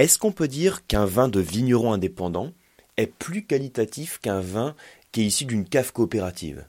Est-ce 0.00 0.16
qu'on 0.16 0.32
peut 0.32 0.48
dire 0.48 0.86
qu'un 0.86 1.04
vin 1.04 1.28
de 1.28 1.40
vigneron 1.40 1.92
indépendant 1.92 2.54
est 2.96 3.12
plus 3.18 3.44
qualitatif 3.44 4.18
qu'un 4.22 4.40
vin 4.40 4.74
qui 5.12 5.20
est 5.20 5.26
issu 5.26 5.44
d'une 5.44 5.66
cave 5.66 5.92
coopérative? 5.92 6.64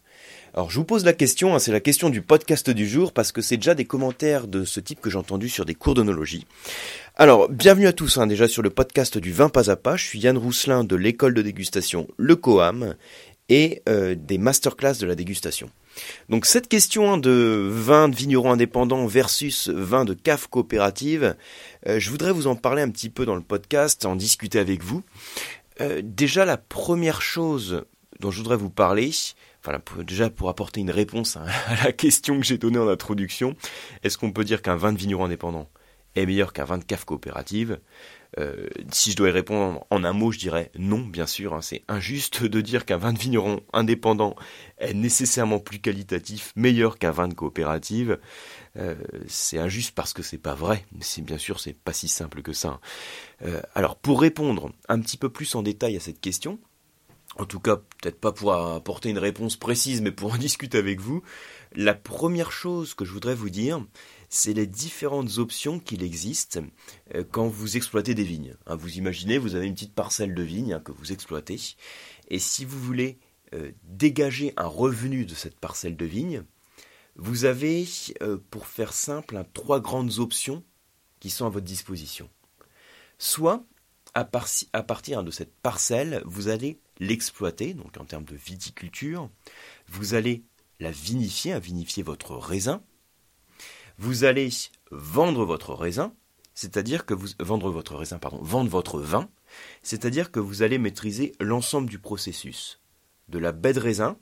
Alors 0.54 0.70
je 0.70 0.78
vous 0.78 0.84
pose 0.84 1.06
la 1.06 1.14
question, 1.14 1.56
hein, 1.56 1.60
c'est 1.60 1.72
la 1.72 1.80
question 1.80 2.10
du 2.10 2.22
podcast 2.22 2.70
du 2.70 2.86
jour, 2.86 3.14
parce 3.14 3.32
que 3.32 3.42
c'est 3.42 3.56
déjà 3.56 3.74
des 3.74 3.86
commentaires 3.86 4.48
de 4.50 4.66
ce 4.66 4.82
type 4.82 5.00
que 5.00 5.10
j'ai 5.10 5.18
entendu 5.18 5.48
sur 5.48 5.64
des 5.64 5.76
cours 5.76 5.94
d'onologie. 5.94 6.46
Alors, 7.16 7.48
bienvenue 7.48 7.88
à 7.88 7.94
tous 7.94 8.18
hein, 8.18 8.28
déjà 8.28 8.50
sur 8.50 8.64
le 8.64 8.70
podcast 8.70 9.18
du 9.18 9.32
vin 9.32 9.48
pas 9.48 9.70
à 9.70 9.78
pas, 9.78 9.96
je 9.96 10.08
suis 10.08 10.20
Yann 10.20 10.38
Rousselin 10.38 10.84
de 10.84 10.98
l'école 10.98 11.34
de 11.34 11.42
dégustation 11.42 12.10
Le 12.18 12.36
Coam 12.36 12.96
et 13.52 13.84
euh, 13.90 14.16
des 14.18 14.38
masterclass 14.38 14.98
de 15.00 15.06
la 15.06 15.14
dégustation. 15.14 15.70
Donc 16.30 16.46
cette 16.46 16.70
question 16.70 17.18
de 17.18 17.68
vin 17.70 18.08
de 18.08 18.16
vigneron 18.16 18.54
indépendant 18.54 19.06
versus 19.08 19.68
vin 19.68 20.06
de 20.06 20.14
cave 20.14 20.48
coopérative, 20.48 21.36
euh, 21.86 22.00
je 22.00 22.10
voudrais 22.10 22.32
vous 22.32 22.48
en 22.48 22.56
parler 22.56 22.82
un 22.82 22.90
petit 22.90 23.10
peu 23.10 23.26
dans 23.26 23.36
le 23.36 23.42
podcast, 23.42 24.06
en 24.06 24.16
discuter 24.16 24.58
avec 24.58 24.82
vous. 24.82 25.04
Euh, 25.82 26.02
déjà 26.02 26.46
la 26.46 26.56
première 26.56 27.22
chose 27.22 27.84
dont 28.22 28.32
je 28.32 28.38
voudrais 28.38 28.56
vous 28.56 28.70
parler, 28.70 29.12
enfin 29.62 29.82
déjà 30.08 30.30
pour 30.30 30.48
apporter 30.48 30.80
une 30.80 30.92
réponse 30.92 31.36
à 31.36 31.46
la 31.84 31.92
question 31.92 32.40
que 32.40 32.46
j'ai 32.46 32.58
donnée 32.58 32.80
en 32.80 32.88
introduction, 32.88 33.58
est-ce 34.04 34.18
qu'on 34.18 34.32
peut 34.32 34.46
dire 34.46 34.62
qu'un 34.62 34.78
vin 34.78 34.94
de 34.94 34.98
vigneron 34.98 35.26
indépendant? 35.26 35.68
Est 36.16 36.26
meilleur 36.26 36.54
qu'un 36.54 36.66
vin 36.66 36.78
de 36.78 36.84
cave 36.84 37.06
coopérative 37.06 37.80
euh, 38.40 38.68
si 38.92 39.12
je 39.12 39.18
dois 39.18 39.30
y 39.30 39.32
répondre 39.32 39.86
en 39.90 40.04
un 40.04 40.14
mot, 40.14 40.32
je 40.32 40.40
dirais 40.40 40.72
non, 40.78 41.00
bien 41.00 41.28
sûr. 41.28 41.54
Hein. 41.54 41.62
c'est 41.62 41.84
injuste 41.88 42.44
de 42.44 42.62
dire 42.62 42.86
qu'un 42.86 42.98
vin 42.98 43.14
de 43.14 43.20
vigneron 43.20 43.62
indépendant 43.74 44.36
est 44.78 44.94
nécessairement 44.94 45.60
plus 45.60 45.80
qualitatif, 45.80 46.54
meilleur 46.56 46.98
qu'un 46.98 47.12
vin 47.12 47.28
de 47.28 47.34
coopérative. 47.34 48.20
Euh, 48.78 48.96
c'est 49.28 49.58
injuste 49.58 49.94
parce 49.96 50.14
que 50.14 50.24
c'est 50.24 50.38
pas 50.38 50.56
vrai. 50.56 50.86
Mais 50.94 51.24
bien 51.24 51.38
sûr, 51.38 51.60
c'est 51.60 51.74
pas 51.74 51.94
si 51.94 52.08
simple 52.08 52.42
que 52.42 52.54
ça. 52.54 52.80
Euh, 53.44 53.62
alors, 53.76 53.98
pour 53.98 54.22
répondre 54.22 54.72
un 54.88 55.00
petit 55.02 55.18
peu 55.18 55.30
plus 55.30 55.54
en 55.56 55.62
détail 55.62 55.98
à 55.98 56.00
cette 56.00 56.22
question, 56.22 56.60
en 57.38 57.46
tout 57.46 57.60
cas, 57.60 57.78
peut-être 57.78 58.20
pas 58.20 58.32
pour 58.32 58.54
apporter 58.54 59.10
une 59.10 59.18
réponse 59.18 59.58
précise, 59.58 60.02
mais 60.02 60.12
pour 60.12 60.34
en 60.34 60.38
discuter 60.38 60.78
avec 60.78 61.02
vous, 61.02 61.22
la 61.74 61.94
première 61.94 62.52
chose 62.52 62.94
que 62.94 63.04
je 63.04 63.12
voudrais 63.12 63.36
vous 63.36 63.50
dire, 63.50 63.84
c'est 64.34 64.54
les 64.54 64.66
différentes 64.66 65.38
options 65.40 65.80
qu'il 65.80 66.02
existe 66.04 66.62
euh, 67.14 67.24
quand 67.30 67.50
vous 67.50 67.76
exploitez 67.76 68.16
des 68.16 68.24
vignes. 68.24 68.56
Hein, 68.66 68.76
vous 68.76 68.98
imaginez, 68.98 69.38
vous 69.38 69.56
avez 69.56 69.68
une 69.68 69.74
petite 69.74 69.94
parcelle 69.94 70.34
de 70.34 70.42
vignes 70.42 70.74
hein, 70.74 70.80
que 70.80 70.94
vous 70.94 71.12
exploitez, 71.12 71.60
et 72.30 72.40
si 72.40 72.64
vous 72.64 72.80
voulez 72.80 73.20
euh, 73.54 73.72
dégager 73.84 74.54
un 74.56 74.68
revenu 74.68 75.26
de 75.26 75.36
cette 75.36 75.60
parcelle 75.60 75.98
de 75.98 76.06
vignes, 76.06 76.44
vous 77.18 77.44
avez, 77.44 77.86
euh, 78.22 78.38
pour 78.50 78.68
faire 78.68 78.94
simple, 78.94 79.44
trois 79.54 79.82
grandes 79.82 80.20
options 80.20 80.64
qui 81.20 81.30
sont 81.30 81.46
à 81.46 81.50
votre 81.50 81.66
disposition. 81.66 82.30
Soit, 83.20 83.66
à, 84.14 84.30
à 84.72 84.84
partir 84.84 85.24
de 85.26 85.32
cette 85.32 85.54
parcelle, 85.56 86.24
vous 86.26 86.48
allez 86.48 86.80
l'exploiter, 87.00 87.74
donc 87.74 87.98
en 87.98 88.06
termes 88.06 88.24
de 88.24 88.36
viticulture, 88.36 89.30
vous 89.88 90.14
allez 90.14 90.46
la 90.80 90.90
vinifier, 90.90 91.52
à 91.52 91.60
vinifier 91.60 92.02
votre 92.02 92.38
raisin, 92.38 92.82
vous 94.02 94.24
allez 94.24 94.50
vendre 94.90 95.46
votre 95.46 95.76
raisin, 95.76 96.12
c'est-à-dire 96.56 97.06
que 97.06 97.14
vous 97.14 97.28
vendre 97.40 97.70
votre 97.70 97.96
raisin, 97.96 98.18
pardon, 98.18 98.42
vendre 98.42 98.72
votre 98.72 99.00
vin, 99.00 99.30
c'est-à-dire 99.84 100.32
que 100.32 100.40
vous 100.40 100.64
allez 100.64 100.80
maîtriser 100.80 101.34
l'ensemble 101.40 101.88
du 101.88 102.00
processus, 102.00 102.82
de 103.30 103.38
la 103.38 103.52
baie 103.52 103.74
de 103.74 103.80
raisin 103.80 104.18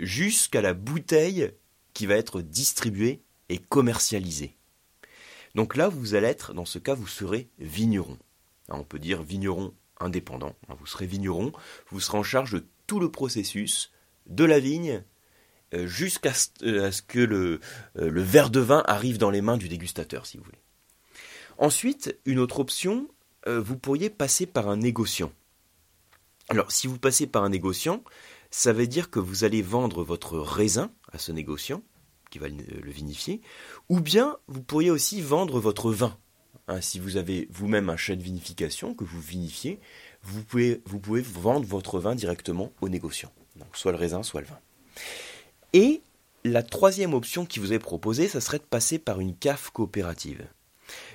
jusqu'à 0.00 0.60
la 0.60 0.74
bouteille 0.74 1.52
qui 1.94 2.06
va 2.06 2.16
être 2.16 2.42
distribuée 2.42 3.22
et 3.48 3.58
commercialisée. 3.58 4.56
Donc 5.54 5.76
là, 5.76 5.88
vous 5.88 6.16
allez 6.16 6.26
être, 6.26 6.52
dans 6.52 6.64
ce 6.64 6.80
cas, 6.80 6.94
vous 6.94 7.06
serez 7.06 7.48
vigneron. 7.60 8.18
On 8.70 8.82
peut 8.82 8.98
dire 8.98 9.22
vigneron 9.22 9.72
indépendant. 10.00 10.56
Vous 10.80 10.86
serez 10.86 11.06
vigneron, 11.06 11.52
vous 11.90 12.00
serez 12.00 12.18
en 12.18 12.24
charge 12.24 12.54
de 12.54 12.66
tout 12.88 12.98
le 12.98 13.12
processus, 13.12 13.92
de 14.26 14.44
la 14.44 14.58
vigne 14.58 15.04
jusqu'à 15.72 16.32
euh, 16.62 16.90
ce 16.90 17.02
que 17.02 17.18
le, 17.18 17.60
euh, 17.98 18.10
le 18.10 18.22
verre 18.22 18.50
de 18.50 18.60
vin 18.60 18.82
arrive 18.86 19.18
dans 19.18 19.30
les 19.30 19.40
mains 19.40 19.56
du 19.56 19.68
dégustateur, 19.68 20.26
si 20.26 20.36
vous 20.36 20.44
voulez. 20.44 20.60
Ensuite, 21.58 22.18
une 22.24 22.38
autre 22.38 22.60
option, 22.60 23.08
vous 23.46 23.76
pourriez 23.76 24.08
passer 24.08 24.46
par 24.46 24.68
un 24.68 24.78
négociant. 24.78 25.30
Alors, 26.48 26.72
si 26.72 26.86
vous 26.86 26.98
passez 26.98 27.26
par 27.26 27.44
un 27.44 27.50
négociant, 27.50 28.02
ça 28.50 28.72
veut 28.72 28.86
dire 28.86 29.10
que 29.10 29.18
vous 29.18 29.44
allez 29.44 29.60
vendre 29.60 30.02
votre 30.02 30.38
raisin 30.38 30.90
à 31.12 31.18
ce 31.18 31.32
négociant, 31.32 31.82
qui 32.30 32.38
va 32.38 32.48
le 32.48 32.90
vinifier, 32.90 33.42
ou 33.90 34.00
bien 34.00 34.38
vous 34.46 34.62
pourriez 34.62 34.90
aussi 34.90 35.20
vendre 35.20 35.60
votre 35.60 35.92
vin. 35.92 36.16
Hein, 36.70 36.80
si 36.80 37.00
vous 37.00 37.16
avez 37.16 37.48
vous-même 37.50 37.90
un 37.90 37.96
chai 37.96 38.14
de 38.14 38.22
vinification 38.22 38.94
que 38.94 39.02
vous 39.02 39.20
vinifiez, 39.20 39.80
vous 40.22 40.44
pouvez, 40.44 40.80
vous 40.86 41.00
pouvez 41.00 41.20
vendre 41.20 41.66
votre 41.66 41.98
vin 41.98 42.14
directement 42.14 42.72
au 42.80 42.88
négociant. 42.88 43.32
Donc, 43.56 43.76
soit 43.76 43.90
le 43.90 43.98
raisin, 43.98 44.22
soit 44.22 44.40
le 44.40 44.46
vin. 44.46 44.58
Et 45.72 46.02
la 46.44 46.62
troisième 46.62 47.14
option 47.14 47.46
qui 47.46 47.58
vous 47.58 47.72
est 47.72 47.78
proposée, 47.78 48.28
ça 48.28 48.40
serait 48.40 48.58
de 48.58 48.64
passer 48.64 48.98
par 48.98 49.20
une 49.20 49.36
CAF 49.36 49.70
coopérative. 49.70 50.46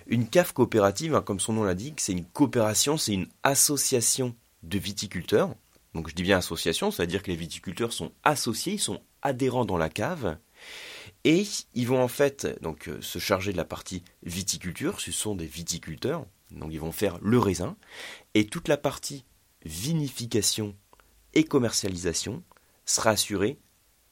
Une 0.07 0.27
CAF 0.27 0.53
coopérative, 0.53 1.15
hein, 1.15 1.21
comme 1.21 1.39
son 1.39 1.53
nom 1.53 1.63
l'indique, 1.63 1.99
c'est 1.99 2.13
une 2.13 2.25
coopération, 2.25 2.97
c'est 2.97 3.13
une 3.13 3.27
association 3.43 4.35
de 4.63 4.77
viticulteurs. 4.77 5.55
Donc 5.93 6.09
je 6.09 6.15
dis 6.15 6.23
bien 6.23 6.37
association, 6.37 6.91
c'est-à-dire 6.91 7.23
que 7.23 7.31
les 7.31 7.37
viticulteurs 7.37 7.93
sont 7.93 8.11
associés, 8.23 8.73
ils 8.73 8.79
sont 8.79 9.01
adhérents 9.21 9.65
dans 9.65 9.77
la 9.77 9.89
cave. 9.89 10.37
Et 11.23 11.43
ils 11.73 11.87
vont 11.87 12.01
en 12.01 12.07
fait 12.07 12.61
donc 12.61 12.87
euh, 12.87 13.01
se 13.01 13.17
charger 13.17 13.51
de 13.51 13.57
la 13.57 13.65
partie 13.65 14.03
viticulture, 14.23 14.99
ce 15.01 15.11
sont 15.11 15.35
des 15.35 15.47
viticulteurs, 15.47 16.25
donc 16.51 16.71
ils 16.71 16.79
vont 16.79 16.91
faire 16.91 17.17
le 17.21 17.39
raisin, 17.39 17.75
et 18.35 18.45
toute 18.45 18.67
la 18.67 18.77
partie 18.77 19.25
vinification 19.65 20.75
et 21.33 21.43
commercialisation 21.43 22.43
sera 22.85 23.11
assurée 23.11 23.57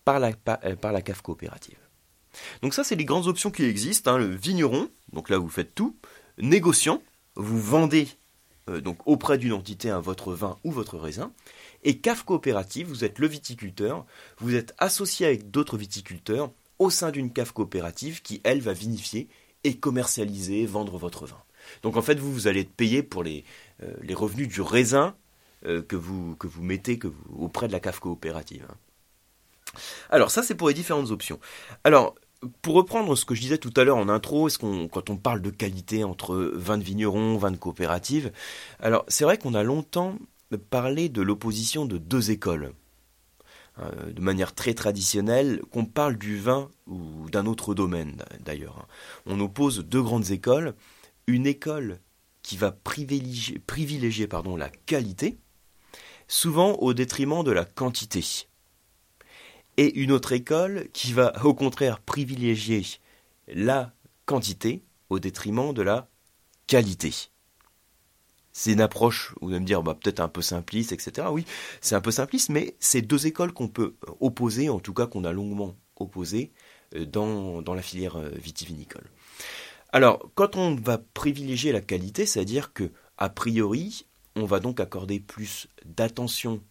par 0.06 0.20
la, 0.20 0.32
euh, 0.66 0.76
par, 0.76 0.92
la 0.92 1.02
cave 1.02 1.22
coopérative. 1.22 1.78
Donc 2.62 2.74
ça, 2.74 2.84
c'est 2.84 2.96
les 2.96 3.06
grandes 3.06 3.28
options 3.28 3.52
qui 3.52 3.64
existent. 3.64 4.14
Hein. 4.14 4.18
Le 4.18 4.36
vigneron, 4.36 4.90
donc 5.12 5.30
là 5.30 5.38
vous 5.38 5.50
faites 5.50 5.76
tout. 5.76 5.98
Négociant, 6.38 7.02
vous 7.36 7.60
vendez 7.60 8.08
euh, 8.70 8.82
donc 8.82 9.00
auprès 9.06 9.38
d'une 9.38 9.54
entité 9.54 9.96
votre 10.02 10.34
vin 10.34 10.58
ou 10.64 10.72
votre 10.72 10.98
raisin. 10.98 11.32
Et 11.84 12.00
cave 12.00 12.26
coopérative, 12.26 12.88
vous 12.88 13.04
êtes 13.04 13.20
le 13.20 13.28
viticulteur, 13.28 14.06
vous 14.40 14.56
êtes 14.56 14.74
associé 14.78 15.26
avec 15.26 15.52
d'autres 15.52 15.78
viticulteurs 15.78 16.52
au 16.80 16.90
sein 16.90 17.12
d'une 17.12 17.32
cave 17.32 17.54
coopérative 17.54 18.22
qui, 18.22 18.42
elle, 18.44 18.62
va 18.62 18.74
vinifier 18.74 19.28
et 19.64 19.78
commercialiser, 19.78 20.66
vendre 20.66 20.98
votre 20.98 21.26
vin. 21.26 21.42
Donc 21.82 21.98
en 21.98 22.02
fait, 22.02 22.20
vous, 22.20 22.34
vous 22.34 22.48
allez 22.48 22.62
être 22.62 22.74
payé 22.74 23.04
pour 23.04 23.24
les, 23.24 23.46
euh, 23.84 23.94
les 24.02 24.14
revenus 24.14 24.48
du 24.48 24.62
raisin 24.62 25.16
que, 25.88 25.96
vous, 25.96 26.36
que 26.36 26.46
vous 26.46 26.62
mettez 26.62 27.00
auprès 27.38 27.68
de 27.68 27.72
la 27.72 27.80
cave 27.80 28.02
coopérative. 28.02 28.66
Hein. 28.70 28.76
Alors 30.10 30.32
ça 30.32 30.44
c'est 30.44 30.56
pour 30.56 30.68
les 30.68 30.74
différentes 30.74 31.12
options. 31.12 31.40
Alors 31.84 32.16
pour 32.62 32.76
reprendre 32.76 33.16
ce 33.16 33.26
que 33.26 33.36
je 33.36 33.42
disais 33.42 33.58
tout 33.58 33.74
à 33.78 33.84
l'heure 33.84 33.98
en 33.98 34.10
intro, 34.10 34.48
est-ce 34.48 34.58
qu'on, 34.58 34.88
quand 34.88 35.10
on 35.10 35.16
parle 35.16 35.42
de 35.42 35.50
qualité 35.50 36.04
entre 36.04 36.36
vin 36.56 36.78
de 36.78 36.84
vigneron, 36.84 37.38
vin 37.38 37.52
de 37.52 37.58
coopérative, 37.58 38.32
alors 38.80 39.06
c'est 39.08 39.24
vrai 39.24 39.38
qu'on 39.38 39.54
a 39.54 39.64
longtemps 39.64 40.18
parlé 40.58 41.10
de 41.10 41.22
l'opposition 41.22 41.86
de 41.86 41.98
deux 41.98 42.32
écoles. 42.32 42.74
Euh, 43.80 44.12
de 44.12 44.22
manière 44.22 44.54
très 44.54 44.76
traditionnelle, 44.76 45.62
qu'on 45.72 45.86
parle 45.86 46.16
du 46.18 46.38
vin 46.38 46.70
ou 46.86 47.28
d'un 47.32 47.48
autre 47.48 47.74
domaine 47.74 48.18
d'ailleurs. 48.42 48.88
On 49.26 49.40
oppose 49.40 49.80
deux 49.80 50.02
grandes 50.04 50.30
écoles. 50.30 50.76
Une 51.26 51.48
école 51.48 52.00
qui 52.44 52.56
va 52.56 52.72
privilégier, 52.72 54.28
la 54.58 54.70
qualité, 54.70 55.40
souvent 56.28 56.74
au 56.74 56.94
détriment 56.94 57.44
de 57.44 57.52
la 57.52 57.66
quantité 57.66 58.24
et 59.78 60.00
une 60.00 60.12
autre 60.12 60.32
école 60.32 60.88
qui 60.94 61.14
va 61.14 61.34
au 61.46 61.54
contraire 61.54 62.00
privilégier 62.00 62.84
la 63.48 63.94
quantité 64.26 64.84
au 65.10 65.20
détriment 65.20 65.74
de 65.74 65.82
la 65.82 66.08
qualité. 66.68 67.14
C'est 68.52 68.74
une 68.74 68.82
approche, 68.82 69.34
vous 69.42 69.50
allez 69.50 69.60
me 69.60 69.66
dire, 69.66 69.82
bah, 69.82 69.98
peut-être 70.00 70.20
un 70.20 70.28
peu 70.28 70.44
simpliste, 70.44 70.92
etc. 70.92 71.28
Oui, 71.32 71.46
c'est 71.82 71.96
un 71.96 72.02
peu 72.02 72.12
simpliste, 72.12 72.50
mais 72.50 72.76
c'est 72.80 73.02
deux 73.02 73.26
écoles 73.26 73.52
qu'on 73.52 73.68
peut 73.68 73.96
opposer, 74.20 74.70
en 74.70 74.80
tout 74.80 74.94
cas 74.94 75.08
qu'on 75.08 75.24
a 75.24 75.32
longuement 75.32 75.76
opposées 75.96 76.52
euh, 76.96 77.06
dans, 77.06 77.64
dans 77.64 77.74
la 77.74 77.82
filière 77.82 78.16
euh, 78.16 78.30
vitivinicole. 78.30 79.10
Alors, 79.92 80.30
quand 80.36 80.56
on 80.56 80.76
va 80.76 81.00
privilégier 81.00 81.72
la 81.72 81.82
qualité, 81.82 82.26
c'est-à-dire 82.28 82.74
que, 82.74 82.92
a 83.18 83.30
priori, 83.30 84.06
on 84.36 84.46
va 84.46 84.60
donc 84.60 84.80
accorder 84.80 85.20
plus 85.20 85.68
d'attention 85.86 86.62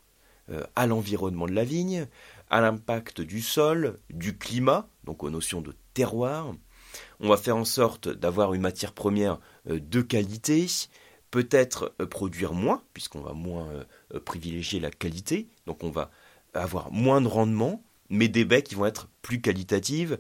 euh, 0.51 0.65
à 0.77 0.87
l'environnement 0.87 1.47
de 1.47 1.53
la 1.53 1.65
vigne, 1.65 2.07
à 2.53 2.61
l'impact 2.61 3.23
du 3.23 3.41
sol, 3.41 3.99
du 4.11 4.37
climat, 4.37 4.87
donc 5.05 5.25
aux 5.25 5.31
notions 5.31 5.63
de 5.63 5.75
terroir. 5.95 6.55
On 7.19 7.31
va 7.31 7.39
faire 7.39 7.57
en 7.57 7.65
sorte 7.65 8.09
d'avoir 8.09 8.53
une 8.53 8.61
matière 8.61 8.93
première 8.93 9.41
euh, 9.71 9.81
de 9.81 10.03
qualité, 10.03 10.67
peut-être 11.31 11.95
euh, 12.01 12.07
produire 12.07 12.53
moins, 12.53 12.83
puisqu'on 12.93 13.23
va 13.23 13.33
moins 13.33 13.69
euh, 14.13 14.21
privilégier 14.21 14.81
la 14.81 14.91
qualité, 14.91 15.49
donc 15.67 15.83
on 15.83 15.91
va 15.91 16.11
avoir 16.53 16.93
moins 16.93 17.23
de 17.23 17.27
rendement, 17.27 17.83
mais 18.11 18.29
des 18.29 18.45
baies 18.45 18.63
qui 18.63 18.75
vont 18.75 18.85
être 18.85 19.09
plus 19.23 19.41
qualitatives, 19.41 20.19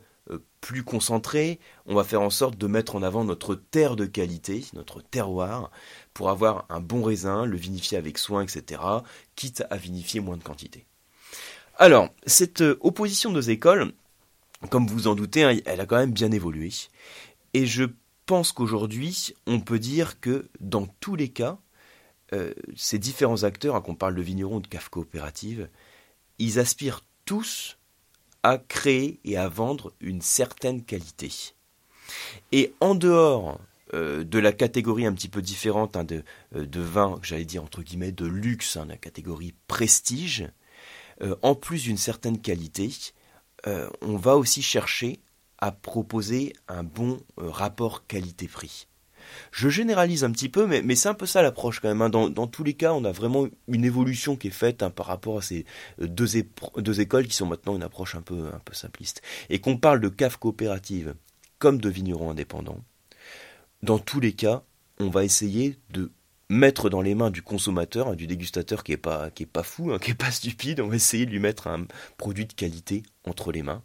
plus 0.62 0.84
concentré, 0.84 1.58
on 1.84 1.94
va 1.94 2.04
faire 2.04 2.22
en 2.22 2.30
sorte 2.30 2.56
de 2.56 2.66
mettre 2.66 2.94
en 2.96 3.02
avant 3.02 3.24
notre 3.24 3.54
terre 3.56 3.96
de 3.96 4.06
qualité, 4.06 4.64
notre 4.72 5.02
terroir, 5.02 5.70
pour 6.14 6.30
avoir 6.30 6.64
un 6.70 6.80
bon 6.80 7.02
raisin, 7.02 7.44
le 7.44 7.56
vinifier 7.56 7.98
avec 7.98 8.16
soin, 8.16 8.42
etc., 8.42 8.80
quitte 9.34 9.64
à 9.68 9.76
vinifier 9.76 10.20
moins 10.20 10.38
de 10.38 10.44
quantité. 10.44 10.86
Alors, 11.82 12.10
cette 12.26 12.60
opposition 12.60 13.30
de 13.30 13.34
deux 13.34 13.50
écoles, 13.50 13.92
comme 14.70 14.86
vous 14.86 15.08
en 15.08 15.16
doutez, 15.16 15.42
hein, 15.42 15.58
elle 15.64 15.80
a 15.80 15.84
quand 15.84 15.96
même 15.96 16.12
bien 16.12 16.30
évolué. 16.30 16.70
Et 17.54 17.66
je 17.66 17.82
pense 18.24 18.52
qu'aujourd'hui, 18.52 19.34
on 19.48 19.58
peut 19.58 19.80
dire 19.80 20.20
que 20.20 20.48
dans 20.60 20.86
tous 21.00 21.16
les 21.16 21.30
cas, 21.30 21.58
euh, 22.34 22.54
ces 22.76 23.00
différents 23.00 23.42
acteurs, 23.42 23.74
hein, 23.74 23.80
qu'on 23.80 23.96
parle 23.96 24.14
de 24.14 24.22
vignerons 24.22 24.60
de 24.60 24.68
CAF 24.68 24.90
coopérative, 24.90 25.68
ils 26.38 26.60
aspirent 26.60 27.00
tous 27.24 27.78
à 28.44 28.58
créer 28.58 29.18
et 29.24 29.36
à 29.36 29.48
vendre 29.48 29.92
une 29.98 30.22
certaine 30.22 30.84
qualité. 30.84 31.32
Et 32.52 32.74
en 32.78 32.94
dehors 32.94 33.58
euh, 33.92 34.22
de 34.22 34.38
la 34.38 34.52
catégorie 34.52 35.04
un 35.04 35.14
petit 35.14 35.28
peu 35.28 35.42
différente 35.42 35.96
hein, 35.96 36.04
de, 36.04 36.22
euh, 36.54 36.64
de 36.64 36.80
vin, 36.80 37.18
j'allais 37.24 37.44
dire 37.44 37.64
entre 37.64 37.82
guillemets 37.82 38.12
de 38.12 38.26
luxe, 38.26 38.76
la 38.76 38.96
catégorie 38.96 39.54
prestige, 39.66 40.48
en 41.42 41.54
plus 41.54 41.84
d'une 41.84 41.96
certaine 41.96 42.40
qualité, 42.40 42.90
on 43.66 44.16
va 44.16 44.36
aussi 44.36 44.62
chercher 44.62 45.20
à 45.58 45.70
proposer 45.72 46.52
un 46.68 46.82
bon 46.82 47.20
rapport 47.36 48.06
qualité-prix. 48.06 48.88
Je 49.50 49.68
généralise 49.68 50.24
un 50.24 50.30
petit 50.30 50.48
peu, 50.48 50.66
mais, 50.66 50.94
c'est 50.94 51.08
un 51.08 51.14
peu 51.14 51.26
ça 51.26 51.42
l'approche 51.42 51.80
quand 51.80 51.88
même. 51.88 52.02
Hein. 52.02 52.10
Dans, 52.10 52.46
tous 52.46 52.64
les 52.64 52.74
cas, 52.74 52.92
on 52.92 53.04
a 53.04 53.12
vraiment 53.12 53.46
une 53.68 53.84
évolution 53.84 54.36
qui 54.36 54.48
est 54.48 54.50
faite 54.50 54.82
hein, 54.82 54.90
par 54.90 55.06
rapport 55.06 55.38
à 55.38 55.42
ces 55.42 55.64
euh, 56.00 56.06
deux, 56.06 57.00
écoles 57.00 57.26
qui 57.26 57.36
sont 57.36 57.46
maintenant 57.46 57.76
une 57.76 57.82
approche 57.82 58.14
un 58.14 58.22
peu, 58.22 58.48
un 58.52 58.60
peu 58.64 58.74
simpliste. 58.74 59.22
Et 59.50 59.60
qu'on 59.60 59.76
parle 59.76 60.00
de 60.00 60.08
cave 60.08 60.38
coopérative 60.38 61.14
comme 61.58 61.80
de 61.80 61.88
vignerons 61.88 62.30
indépendants, 62.30 62.80
dans 63.82 63.98
tous 63.98 64.20
les 64.20 64.32
cas, 64.32 64.62
on 64.98 65.10
va 65.10 65.24
essayer 65.24 65.78
de 65.90 66.10
mettre 66.52 66.90
dans 66.90 67.00
les 67.00 67.14
mains 67.14 67.30
du 67.30 67.42
consommateur, 67.42 68.08
hein, 68.08 68.14
du 68.14 68.26
dégustateur 68.26 68.84
qui 68.84 68.92
est 68.92 68.96
pas 68.96 69.30
pas 69.52 69.62
fou, 69.62 69.96
qui 69.98 70.10
est 70.10 70.14
pas 70.14 70.30
stupide, 70.30 70.80
on 70.80 70.88
va 70.88 70.96
essayer 70.96 71.26
de 71.26 71.30
lui 71.30 71.40
mettre 71.40 71.66
un 71.66 71.86
produit 72.18 72.46
de 72.46 72.52
qualité 72.52 73.02
entre 73.24 73.52
les 73.52 73.62
mains 73.62 73.82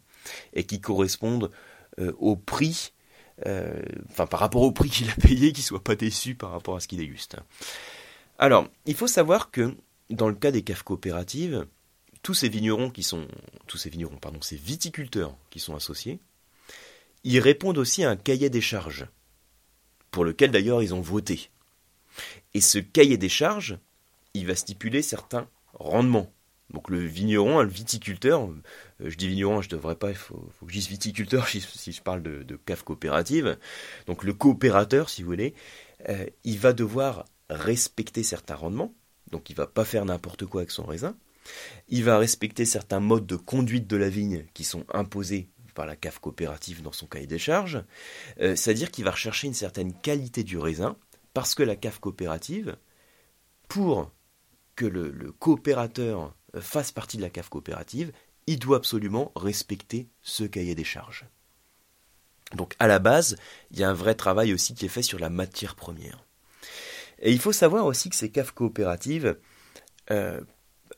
et 0.52 0.64
qui 0.64 0.80
corresponde 0.80 1.50
euh, 1.98 2.12
au 2.18 2.36
prix 2.36 2.92
euh, 3.46 3.80
enfin 4.10 4.26
par 4.26 4.40
rapport 4.40 4.62
au 4.62 4.72
prix 4.72 4.90
qu'il 4.90 5.10
a 5.10 5.14
payé, 5.14 5.52
qu'il 5.52 5.64
soit 5.64 5.82
pas 5.82 5.94
déçu 5.94 6.34
par 6.34 6.50
rapport 6.50 6.76
à 6.76 6.80
ce 6.80 6.88
qu'il 6.88 6.98
déguste. 6.98 7.36
Alors, 8.38 8.68
il 8.86 8.94
faut 8.94 9.06
savoir 9.06 9.50
que 9.50 9.74
dans 10.10 10.28
le 10.28 10.34
cas 10.34 10.50
des 10.50 10.62
caves 10.62 10.84
coopératives, 10.84 11.66
tous 12.22 12.34
ces 12.34 12.48
vignerons 12.48 12.90
qui 12.90 13.02
sont, 13.02 13.26
tous 13.66 13.78
ces 13.78 13.90
vignerons, 13.90 14.16
pardon, 14.16 14.40
ces 14.42 14.56
viticulteurs 14.56 15.36
qui 15.50 15.60
sont 15.60 15.74
associés, 15.74 16.18
ils 17.24 17.40
répondent 17.40 17.78
aussi 17.78 18.04
à 18.04 18.10
un 18.10 18.16
cahier 18.16 18.50
des 18.50 18.60
charges, 18.60 19.06
pour 20.10 20.24
lequel 20.24 20.50
d'ailleurs 20.50 20.82
ils 20.82 20.94
ont 20.94 21.00
voté. 21.00 21.50
Et 22.54 22.60
ce 22.60 22.78
cahier 22.78 23.16
des 23.16 23.28
charges, 23.28 23.78
il 24.34 24.46
va 24.46 24.54
stipuler 24.54 25.02
certains 25.02 25.48
rendements. 25.74 26.32
Donc 26.70 26.90
le 26.90 26.98
vigneron, 26.98 27.62
le 27.62 27.68
viticulteur, 27.68 28.44
euh, 28.44 28.62
je 29.00 29.16
dis 29.16 29.28
vigneron, 29.28 29.62
je 29.62 29.70
devrais 29.70 29.94
pas, 29.94 30.10
il 30.10 30.16
faut, 30.16 30.36
que 30.36 30.68
je 30.68 30.74
dise 30.74 30.88
viticulteur 30.88 31.48
si, 31.48 31.92
je 31.92 32.02
parle 32.02 32.22
de, 32.22 32.56
cave 32.56 32.84
coopérative. 32.84 33.58
Donc 34.06 34.22
le 34.24 34.34
coopérateur, 34.34 35.08
si 35.08 35.22
vous 35.22 35.30
voulez, 35.30 35.54
euh, 36.08 36.26
il 36.44 36.58
va 36.58 36.72
devoir 36.72 37.24
respecter 37.48 38.22
certains 38.22 38.54
rendements, 38.54 38.94
donc 39.30 39.48
il 39.48 39.56
va 39.56 39.66
pas 39.66 39.84
faire 39.84 40.04
n'importe 40.04 40.44
quoi 40.44 40.60
avec 40.60 40.70
son 40.70 40.84
raisin. 40.84 41.16
Il 41.88 42.04
va 42.04 42.18
respecter 42.18 42.66
certains 42.66 43.00
modes 43.00 43.26
de 43.26 43.36
conduite 43.36 43.86
de 43.86 43.96
la 43.96 44.10
vigne 44.10 44.44
qui 44.52 44.64
sont 44.64 44.84
imposés 44.92 45.48
par 45.74 45.86
la 45.86 45.96
cave 45.96 46.20
coopérative 46.20 46.82
dans 46.82 46.92
son 46.92 47.06
cahier 47.06 47.26
des 47.26 47.38
charges. 47.38 47.82
Euh, 48.40 48.56
c'est-à-dire 48.56 48.90
qu'il 48.90 49.04
va 49.04 49.12
rechercher 49.12 49.46
une 49.46 49.54
certaine 49.54 49.94
qualité 49.94 50.42
du 50.42 50.58
raisin, 50.58 50.96
parce 51.38 51.54
que 51.54 51.62
la 51.62 51.76
cave 51.76 52.00
coopérative, 52.00 52.76
pour 53.68 54.10
que 54.74 54.86
le 54.86 55.30
coopérateur 55.30 56.34
fasse 56.58 56.90
partie 56.90 57.16
de 57.16 57.22
la 57.22 57.30
cave 57.30 57.48
coopérative, 57.48 58.10
il 58.48 58.58
doit 58.58 58.78
absolument 58.78 59.30
respecter 59.36 60.08
ce 60.20 60.42
cahier 60.42 60.74
des 60.74 60.82
charges. 60.82 61.26
Donc 62.56 62.74
à 62.80 62.88
la 62.88 62.98
base, 62.98 63.36
il 63.70 63.78
y 63.78 63.84
a 63.84 63.88
un 63.88 63.94
vrai 63.94 64.16
travail 64.16 64.52
aussi 64.52 64.74
qui 64.74 64.86
est 64.86 64.88
fait 64.88 65.02
sur 65.02 65.20
la 65.20 65.30
matière 65.30 65.76
première. 65.76 66.24
Et 67.20 67.30
il 67.30 67.38
faut 67.38 67.52
savoir 67.52 67.86
aussi 67.86 68.10
que 68.10 68.16
ces 68.16 68.32
caves 68.32 68.52
coopératives, 68.52 69.38
euh, 70.10 70.40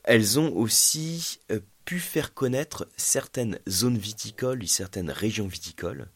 elles 0.03 0.39
ont 0.39 0.51
aussi 0.55 1.39
euh, 1.51 1.59
pu 1.85 1.99
faire 1.99 2.33
connaître 2.33 2.87
certaines 2.97 3.59
zones 3.69 3.99
viticoles 3.99 4.63
et 4.63 4.67
certaines 4.67 5.11
régions 5.11 5.47
viticoles, 5.47 6.09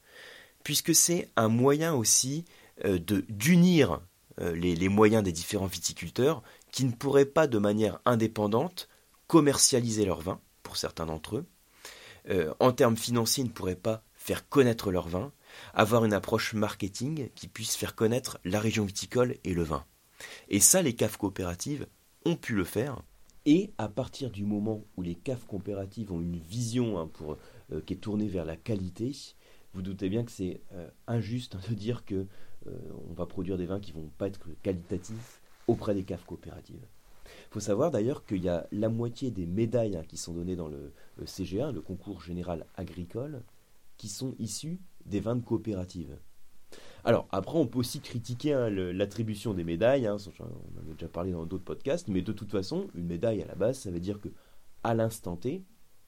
puisque 0.63 0.95
c'est 0.95 1.29
un 1.35 1.47
moyen 1.47 1.93
aussi 1.93 2.43
euh, 2.83 2.99
d'unir 3.29 4.01
les, 4.39 4.75
les, 4.75 4.89
moyens 4.89 5.23
des 5.23 5.31
différents 5.31 5.65
viticulteurs 5.65 6.43
qui 6.71 6.85
ne 6.85 6.91
pourraient 6.91 7.25
pas 7.25 7.47
de 7.47 7.57
manière 7.57 7.99
indépendante 8.05 8.89
commercialiser 9.27 10.05
leur 10.05 10.21
vin, 10.21 10.39
pour 10.63 10.77
certains 10.77 11.05
d'entre 11.05 11.37
eux. 11.37 11.45
Euh, 12.29 12.53
en 12.59 12.71
termes 12.71 12.97
financiers, 12.97 13.43
ils 13.43 13.47
ne 13.47 13.53
pourraient 13.53 13.75
pas 13.75 14.03
faire 14.15 14.49
connaître 14.49 14.91
leur 14.91 15.07
vin, 15.07 15.31
avoir 15.73 16.05
une 16.05 16.13
approche 16.13 16.53
marketing 16.53 17.29
qui 17.35 17.47
puisse 17.47 17.75
faire 17.75 17.95
connaître 17.95 18.39
la 18.43 18.59
région 18.59 18.85
viticole 18.85 19.35
et 19.43 19.53
le 19.53 19.63
vin. 19.63 19.85
Et 20.49 20.59
ça, 20.59 20.81
les 20.81 20.93
caves 20.93 21.17
coopératives 21.17 21.87
ont 22.25 22.35
pu 22.35 22.55
le 22.55 22.63
faire. 22.63 23.03
Et 23.45 23.73
à 23.77 23.87
partir 23.87 24.31
du 24.31 24.43
moment 24.43 24.83
où 24.97 25.03
les 25.03 25.13
caves 25.13 25.45
coopératives 25.45 26.11
ont 26.11 26.21
une 26.21 26.39
vision 26.39 26.99
hein, 26.99 27.09
euh, 27.71 27.81
qui 27.81 27.93
est 27.93 27.97
tournée 27.97 28.27
vers 28.27 28.45
la 28.45 28.55
qualité, 28.55 29.15
vous 29.73 29.83
doutez 29.83 30.09
bien 30.09 30.23
que 30.23 30.31
c'est 30.31 30.61
euh, 30.73 30.89
injuste 31.05 31.57
de 31.69 31.75
dire 31.75 32.05
que 32.05 32.25
on 33.09 33.13
va 33.13 33.25
produire 33.25 33.57
des 33.57 33.65
vins 33.65 33.79
qui 33.79 33.91
vont 33.91 34.09
pas 34.17 34.27
être 34.27 34.39
qualitatifs 34.61 35.41
auprès 35.67 35.93
des 35.93 36.03
caves 36.03 36.25
coopératives. 36.25 36.85
Il 37.25 37.53
faut 37.53 37.59
savoir 37.59 37.91
d'ailleurs 37.91 38.25
qu'il 38.25 38.43
y 38.43 38.49
a 38.49 38.67
la 38.71 38.89
moitié 38.89 39.31
des 39.31 39.45
médailles 39.45 39.97
hein, 39.97 40.03
qui 40.07 40.17
sont 40.17 40.33
données 40.33 40.55
dans 40.55 40.67
le, 40.67 40.91
CGA, 41.25 41.71
le 41.71 41.81
concours 41.81 42.21
général 42.21 42.65
agricole, 42.75 43.41
qui 43.97 44.09
sont 44.09 44.35
issues 44.39 44.79
des 45.05 45.19
vins 45.19 45.35
de 45.35 45.43
coopératives. 45.43 46.17
Alors, 47.03 47.27
après, 47.31 47.57
on 47.57 47.67
peut 47.67 47.79
aussi 47.79 47.99
critiquer 47.99 48.53
hein, 48.53 48.69
l'attribution 48.69 49.53
des 49.53 49.63
médailles, 49.63 50.07
hein, 50.07 50.17
on 50.39 50.43
en 50.43 50.91
a 50.91 50.93
déjà 50.93 51.07
parlé 51.07 51.31
dans 51.31 51.45
d'autres 51.45 51.63
podcasts, 51.63 52.07
mais 52.07 52.21
de 52.21 52.31
toute 52.31 52.51
façon, 52.51 52.87
une 52.95 53.05
médaille 53.05 53.41
à 53.43 53.45
la 53.45 53.55
base, 53.55 53.79
ça 53.79 53.91
veut 53.91 53.99
dire 53.99 54.19
que 54.19 54.29
à 54.83 54.93
l'instant 54.95 55.35
T, 55.35 55.63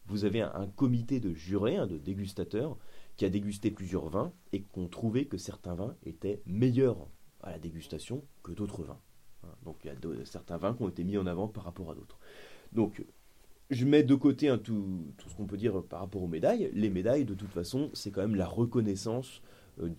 vous 0.08 0.26
avez 0.26 0.42
un, 0.42 0.68
comité 0.76 1.20
de 1.20 1.34
jurés, 1.34 1.78
de 1.88 1.98
dégustateurs, 1.98 2.78
qui 3.18 3.26
a 3.26 3.30
dégusté 3.30 3.72
plusieurs 3.72 4.10
vins 4.10 4.32
et 4.54 4.62
qui 4.62 4.80
ont 4.80 4.88
trouvé 4.88 5.26
que 5.26 5.38
certains 5.38 5.76
vins 5.76 5.96
étaient 6.06 6.42
meilleurs 6.46 7.10
à 7.42 7.52
la 7.52 7.60
dégustation 7.60 8.24
que 8.44 8.52
d'autres 8.52 8.84
vins. 8.84 9.00
Donc 9.64 9.78
il 9.84 9.88
y 9.88 9.92
a 9.92 10.26
certains 10.26 10.58
vins 10.58 10.74
qui 10.74 10.84
ont 10.84 10.90
été 10.90 11.04
mis 11.04 11.18
en 11.18 11.26
avant 11.26 11.48
par 11.48 11.64
rapport 11.64 11.92
à 11.92 11.96
d'autres. 11.96 12.20
Donc 12.74 13.04
je 13.70 13.86
mets 13.86 14.04
de 14.04 14.16
côté 14.16 14.56
tout, 14.64 15.04
ce 15.28 15.36
qu'on 15.36 15.46
peut 15.46 15.58
dire 15.58 15.84
par 15.84 16.00
rapport 16.00 16.24
aux 16.24 16.28
médailles. 16.28 16.70
Les 16.74 16.90
médailles, 16.90 17.26
de 17.26 17.34
toute 17.34 17.52
façon, 17.52 17.90
c'est 17.94 18.12
quand 18.12 18.22
même 18.22 18.36
la 18.36 18.48
reconnaissance 18.48 19.42
euh, 19.82 19.90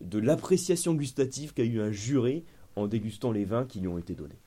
de 0.00 0.18
l'appréciation 0.18 0.94
gustative 0.94 1.52
qu'a 1.52 1.64
eu 1.64 1.80
un 1.80 1.92
juré 1.92 2.44
en 2.74 2.86
dégustant 2.86 3.32
les 3.32 3.44
vins 3.44 3.64
qui 3.64 3.80
lui 3.80 3.88
ont 3.88 3.98
été 3.98 4.14
donnés. 4.14 4.38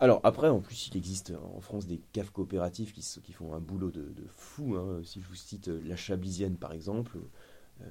Alors 0.00 0.20
après, 0.24 0.48
en 0.48 0.60
plus, 0.60 0.88
il 0.88 0.96
existe 0.96 1.32
en 1.54 1.60
France 1.60 1.86
des 1.86 2.00
caves 2.12 2.32
coopératives 2.32 2.92
qui, 2.92 3.32
font 3.32 3.54
un 3.54 3.60
boulot 3.60 3.90
de, 3.90 4.12
fou. 4.34 4.76
Hein. 4.76 5.00
Si 5.04 5.20
je 5.20 5.28
vous 5.28 5.34
cite 5.34 5.68
euh, 5.68 5.80
la 5.84 5.96
Chablisienne 5.96 6.56
par 6.56 6.72
exemple, 6.72 7.18
euh, 7.80 7.84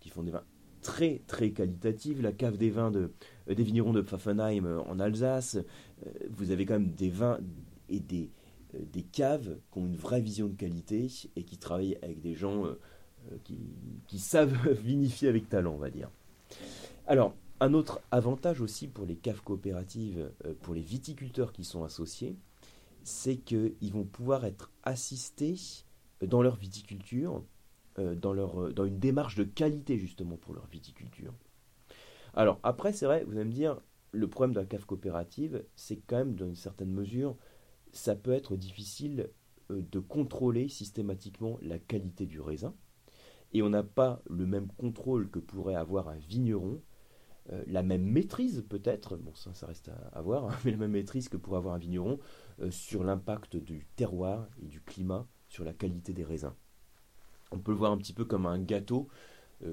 qui, 0.00 0.10
font 0.10 0.22
des 0.22 0.30
vins 0.30 0.44
très 0.84 1.22
très 1.26 1.50
qualitative. 1.50 2.22
La 2.22 2.30
cave 2.30 2.56
des 2.56 2.70
vins 2.70 2.92
de, 2.92 3.10
euh, 3.48 3.54
des 3.54 3.64
vignerons 3.64 3.92
de 3.92 4.02
Pfaffenheim 4.02 4.66
euh, 4.66 4.80
en 4.82 5.00
Alsace, 5.00 5.56
euh, 5.56 6.10
vous 6.30 6.52
avez 6.52 6.64
quand 6.64 6.74
même 6.74 6.92
des 6.92 7.10
vins 7.10 7.40
et 7.88 7.98
des, 7.98 8.30
des 8.72 9.02
caves 9.02 9.56
qui 9.72 9.78
ont 9.78 9.86
une 9.86 9.96
vraie 9.96 10.20
vision 10.20 10.46
de 10.46 10.54
qualité 10.54 11.08
et 11.34 11.42
qui 11.42 11.58
travaillent 11.58 11.98
avec 12.02 12.20
des 12.20 12.34
gens 12.34 12.64
qui, 13.44 13.58
qui, 14.06 14.18
savent 14.18 14.70
vinifier 14.82 15.28
avec 15.28 15.48
talent, 15.48 15.74
on 15.74 15.78
va 15.78 15.90
dire. 15.90 16.10
Alors, 17.06 17.34
un 17.64 17.74
autre 17.74 18.00
avantage 18.10 18.60
aussi 18.60 18.88
pour 18.88 19.06
les 19.06 19.16
caves 19.16 19.42
coopératives, 19.42 20.30
pour 20.62 20.74
les 20.74 20.82
viticulteurs 20.82 21.52
qui 21.52 21.64
sont 21.64 21.84
associés, 21.84 22.36
c'est 23.04 23.36
qu'ils 23.36 23.92
vont 23.92 24.04
pouvoir 24.04 24.44
être 24.44 24.70
assistés 24.82 25.56
dans 26.22 26.42
leur 26.42 26.56
viticulture 26.56 27.42
euh, 27.98 28.16
euh, 28.24 28.72
dans 28.72 28.84
une 28.84 28.98
démarche 28.98 29.36
de 29.36 29.44
qualité 29.44 29.98
justement 29.98 30.36
pour 30.36 30.54
leur 30.54 30.66
viticulture. 30.66 31.32
Alors 32.34 32.58
après, 32.64 32.92
c'est 32.92 33.06
vrai, 33.06 33.24
vous 33.24 33.36
allez 33.36 33.44
me 33.44 33.52
dire, 33.52 33.80
le 34.10 34.28
problème 34.28 34.52
de 34.52 34.60
la 34.60 34.66
cave 34.66 34.84
coopérative, 34.84 35.64
c'est 35.76 35.98
quand 35.98 36.16
même 36.16 36.34
dans 36.34 36.46
une 36.46 36.56
certaine 36.56 36.90
mesure, 36.90 37.36
ça 37.92 38.16
peut 38.16 38.32
être 38.32 38.56
difficile 38.56 39.30
euh, 39.70 39.82
de 39.92 40.00
contrôler 40.00 40.68
systématiquement 40.68 41.58
la 41.62 41.78
qualité 41.78 42.26
du 42.26 42.40
raisin. 42.40 42.74
Et 43.52 43.62
on 43.62 43.70
n'a 43.70 43.84
pas 43.84 44.20
le 44.28 44.46
même 44.46 44.66
contrôle 44.76 45.30
que 45.30 45.38
pourrait 45.38 45.76
avoir 45.76 46.08
un 46.08 46.16
vigneron, 46.16 46.82
la 47.66 47.82
même 47.82 48.04
maîtrise 48.04 48.64
peut-être, 48.68 49.16
bon 49.16 49.34
ça, 49.34 49.52
ça 49.52 49.66
reste 49.66 49.90
à, 50.12 50.22
voir, 50.22 50.48
hein, 50.48 50.56
mais 50.64 50.70
la 50.70 50.76
même 50.78 50.92
maîtrise 50.92 51.28
que 51.28 51.36
pourrait 51.36 51.58
avoir 51.58 51.74
un 51.74 51.78
vigneron 51.78 52.18
sur 52.70 53.04
l'impact 53.04 53.56
du 53.56 53.86
terroir 53.96 54.48
et 54.62 54.66
du 54.66 54.80
climat 54.80 55.26
sur 55.48 55.64
la 55.64 55.74
qualité 55.74 56.12
des 56.14 56.24
raisins. 56.24 56.54
On 57.52 57.58
peut 57.58 57.72
le 57.72 57.78
voir 57.78 57.92
un 57.92 57.98
petit 57.98 58.14
peu 58.14 58.24
comme 58.24 58.46
un 58.46 58.58
gâteau. 58.58 59.08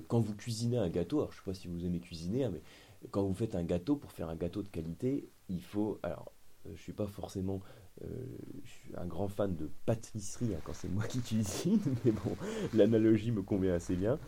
quand 0.07 0.19
vous 0.19 0.35
cuisinez 0.35 0.77
un 0.77 0.89
gâteau, 0.89 1.19
alors 1.19 1.31
je 1.31 1.37
ne 1.37 1.41
sais 1.41 1.51
pas 1.51 1.53
si 1.53 1.67
vous 1.67 1.85
aimez 1.85 2.01
cuisiner, 2.01 2.43
hein, 2.43 2.51
mais 2.51 2.61
quand 3.09 3.23
vous 3.23 3.33
faites 3.33 3.55
un 3.55 3.63
gâteau, 3.63 3.95
pour 3.95 4.11
faire 4.11 4.29
un 4.29 4.35
gâteau 4.35 4.61
de 4.61 4.67
qualité, 4.67 5.29
il 5.49 5.61
faut. 5.61 5.99
Alors, 6.03 6.31
je 6.65 6.71
ne 6.71 6.77
suis 6.77 6.93
pas 6.93 7.07
forcément 7.07 7.55
euh, 7.55 7.80
je 7.99 8.69
suis 8.69 8.95
un 8.95 9.05
grand 9.05 9.27
fan 9.27 9.55
de 9.55 9.69
pâtisserie 9.85 10.55
hein, 10.55 10.61
quand 10.63 10.73
c'est 10.73 10.89
moi 10.89 11.05
qui 11.05 11.19
cuisine, 11.19 11.79
mais 12.05 12.11
bon, 12.11 12.35
l'analogie 12.73 13.31
me 13.31 13.41
convient 13.41 13.73
assez 13.73 13.95
bien. 13.95 14.19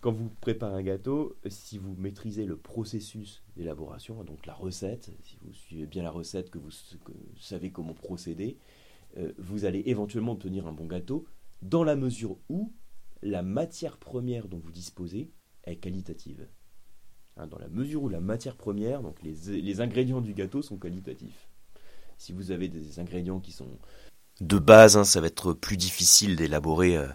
Quand 0.00 0.12
vous 0.12 0.30
préparez 0.40 0.74
un 0.74 0.82
gâteau, 0.82 1.36
si 1.46 1.78
vous 1.78 1.94
maîtrisez 1.96 2.44
le 2.44 2.56
processus 2.56 3.42
d'élaboration, 3.56 4.22
donc 4.24 4.46
la 4.46 4.54
recette, 4.54 5.10
si 5.22 5.36
vous 5.42 5.52
suivez 5.52 5.86
bien 5.86 6.02
la 6.02 6.10
recette, 6.10 6.50
que 6.50 6.58
vous, 6.58 6.70
savez 7.38 7.70
comment 7.70 7.94
procéder, 7.94 8.58
euh, 9.16 9.32
vous 9.38 9.64
allez 9.64 9.82
éventuellement 9.86 10.32
obtenir 10.32 10.66
un 10.66 10.72
bon 10.72 10.86
gâteau 10.86 11.26
dans 11.62 11.84
la 11.84 11.96
mesure 11.96 12.36
où 12.48 12.72
la 13.22 13.42
matière 13.42 13.98
première 13.98 14.48
dont 14.48 14.58
vous 14.58 14.72
disposez 14.72 15.30
est 15.64 15.76
qualitative. 15.76 16.48
Hein, 17.36 17.46
dans 17.46 17.58
la 17.58 17.68
mesure 17.68 18.02
où 18.02 18.08
la 18.08 18.20
matière 18.20 18.56
première, 18.56 19.02
donc 19.02 19.22
les 19.22 19.80
ingrédients 19.80 20.20
du 20.20 20.34
gâteau 20.34 20.62
sont 20.62 20.78
qualitatifs. 20.78 21.49
Si 22.20 22.34
vous 22.34 22.50
avez 22.50 22.68
des 22.68 23.00
ingrédients 23.00 23.40
qui 23.40 23.50
sont 23.50 23.78
de 24.42 24.58
base, 24.58 24.98
hein, 24.98 25.04
ça 25.04 25.22
va 25.22 25.28
être 25.28 25.54
plus 25.54 25.78
difficile 25.78 26.36
d'élaborer 26.36 26.94
euh, 26.94 27.08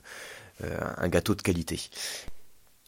euh, 0.64 0.80
un 0.98 1.08
gâteau 1.10 1.36
de 1.36 1.44
qualité. 1.44 1.80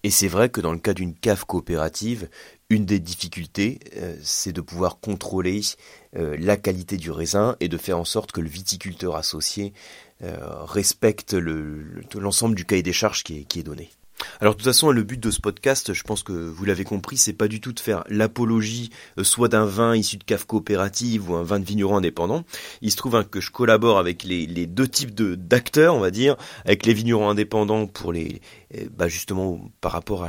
Et 0.01 0.09
c'est 0.09 0.27
vrai 0.27 0.49
que 0.49 0.59
dans 0.59 0.71
le 0.71 0.79
cas 0.79 0.95
d'une 0.95 1.13
cave 1.13 1.45
coopérative, 1.45 2.27
une 2.71 2.87
des 2.87 2.99
difficultés, 2.99 3.79
euh, 3.97 4.17
c'est 4.23 4.51
de 4.51 4.61
pouvoir 4.61 4.99
contrôler 4.99 5.61
la 6.13 6.57
qualité 6.57 6.97
du 6.97 7.11
raisin 7.11 7.55
et 7.59 7.67
de 7.67 7.77
faire 7.77 7.99
en 7.99 8.05
sorte 8.05 8.31
que 8.31 8.41
le 8.41 8.49
viticulteur 8.49 9.15
associé 9.15 9.73
respecte 10.19 11.33
l'ensemble 11.35 12.55
du 12.55 12.65
cahier 12.65 12.81
des 12.81 12.93
charges 12.93 13.23
qui 13.23 13.45
est 13.55 13.63
donné. 13.63 13.91
Alors 14.39 14.53
de 14.53 14.59
toute 14.59 14.67
façon, 14.67 14.91
le 14.91 15.03
but 15.03 15.19
de 15.19 15.31
ce 15.31 15.39
podcast, 15.39 15.93
je 15.93 16.03
pense 16.03 16.23
que 16.23 16.31
vous 16.31 16.65
l'avez 16.65 16.83
compris, 16.83 17.17
c'est 17.17 17.33
pas 17.33 17.47
du 17.47 17.61
tout 17.61 17.73
de 17.73 17.79
faire 17.79 18.03
l'apologie 18.09 18.91
euh, 19.17 19.23
soit 19.23 19.47
d'un 19.47 19.65
vin 19.65 19.95
issu 19.95 20.17
de 20.17 20.23
cave 20.23 20.45
coopérative 20.45 21.29
ou 21.29 21.35
un 21.35 21.43
vin 21.43 21.59
de 21.59 21.65
vigneron 21.65 21.97
indépendant. 21.97 22.43
Il 22.81 22.91
se 22.91 22.97
trouve 22.97 23.15
hein, 23.15 23.23
que 23.23 23.41
je 23.41 23.51
collabore 23.51 23.97
avec 23.97 24.23
les, 24.23 24.47
deux 24.67 24.87
types 24.87 25.13
d'acteurs, 25.15 25.95
on 25.95 25.99
va 25.99 26.11
dire, 26.11 26.35
avec 26.65 26.85
les 26.85 26.93
vignerons 26.93 27.29
indépendants 27.29 27.87
pour 27.87 28.11
les, 28.11 28.41
euh, 28.75 28.85
bah 28.95 29.07
justement 29.07 29.59
par 29.81 29.91
rapport 29.91 30.27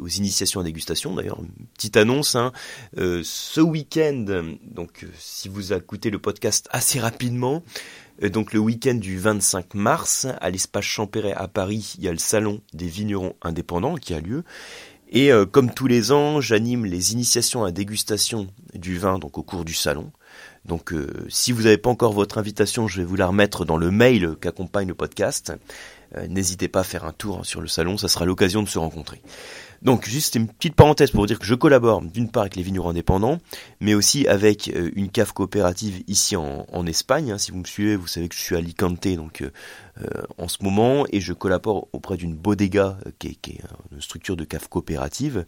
aux 0.00 0.08
initiations 0.08 0.60
à 0.60 0.64
dégustation. 0.64 1.14
D'ailleurs, 1.14 1.40
petite 1.74 1.96
annonce, 1.96 2.36
hein, 2.36 2.52
euh, 2.98 3.20
ce 3.24 3.60
week-end, 3.60 4.44
donc 4.62 5.06
si 5.18 5.48
vous 5.48 5.72
écoutez 5.72 6.10
le 6.10 6.18
podcast 6.18 6.68
assez 6.70 6.98
rapidement, 6.98 7.62
euh, 7.62 8.03
donc 8.22 8.52
le 8.52 8.60
week-end 8.60 8.94
du 8.94 9.18
25 9.18 9.74
mars, 9.74 10.26
à 10.40 10.50
l'espace 10.50 10.84
Champéret 10.84 11.32
à 11.32 11.48
Paris, 11.48 11.94
il 11.98 12.04
y 12.04 12.08
a 12.08 12.12
le 12.12 12.18
salon 12.18 12.60
des 12.72 12.86
vignerons 12.86 13.34
indépendants 13.42 13.96
qui 13.96 14.14
a 14.14 14.20
lieu. 14.20 14.44
Et 15.10 15.32
euh, 15.32 15.46
comme 15.46 15.72
tous 15.72 15.86
les 15.86 16.12
ans, 16.12 16.40
j'anime 16.40 16.86
les 16.86 17.12
initiations 17.12 17.64
à 17.64 17.70
dégustation 17.70 18.48
du 18.74 18.98
vin 18.98 19.18
donc 19.18 19.38
au 19.38 19.42
cours 19.42 19.64
du 19.64 19.74
salon. 19.74 20.10
Donc 20.64 20.92
euh, 20.92 21.26
si 21.28 21.52
vous 21.52 21.62
n'avez 21.62 21.78
pas 21.78 21.90
encore 21.90 22.12
votre 22.12 22.38
invitation, 22.38 22.88
je 22.88 23.00
vais 23.00 23.06
vous 23.06 23.16
la 23.16 23.26
remettre 23.26 23.64
dans 23.64 23.76
le 23.76 23.90
mail 23.90 24.34
qu'accompagne 24.40 24.88
le 24.88 24.94
podcast. 24.94 25.52
N'hésitez 26.28 26.68
pas 26.68 26.80
à 26.80 26.84
faire 26.84 27.04
un 27.04 27.12
tour 27.12 27.44
sur 27.44 27.60
le 27.60 27.68
salon, 27.68 27.96
ça 27.96 28.08
sera 28.08 28.24
l'occasion 28.24 28.62
de 28.62 28.68
se 28.68 28.78
rencontrer. 28.78 29.20
Donc 29.84 30.08
juste 30.08 30.34
une 30.34 30.48
petite 30.48 30.74
parenthèse 30.74 31.10
pour 31.10 31.20
vous 31.20 31.26
dire 31.26 31.38
que 31.38 31.44
je 31.44 31.54
collabore 31.54 32.00
d'une 32.00 32.30
part 32.30 32.42
avec 32.42 32.56
les 32.56 32.62
vignerons 32.62 32.88
indépendants, 32.88 33.38
mais 33.80 33.92
aussi 33.92 34.26
avec 34.26 34.68
euh, 34.68 34.90
une 34.96 35.10
cave 35.10 35.34
coopérative 35.34 36.02
ici 36.06 36.36
en, 36.36 36.64
Espagne. 36.86 37.32
Hein. 37.32 37.38
Si 37.38 37.50
vous 37.50 37.58
me 37.58 37.64
suivez, 37.64 37.96
vous 37.96 38.06
savez 38.06 38.28
que 38.28 38.34
je 38.34 38.40
suis 38.40 38.54
à 38.54 38.58
Alicante 38.58 39.06
donc 39.08 39.42
euh, 39.42 39.50
euh, 40.02 40.22
en 40.38 40.48
ce 40.48 40.58
moment 40.62 41.04
et 41.10 41.20
je 41.20 41.32
collabore 41.32 41.88
auprès 41.92 42.16
d'une 42.16 42.34
bodega 42.34 42.98
qui 43.18 43.28
est, 43.28 43.34
qui 43.34 43.52
est 43.52 43.60
une 43.92 44.00
structure 44.00 44.36
de 44.36 44.44
cave 44.44 44.68
coopérative. 44.68 45.44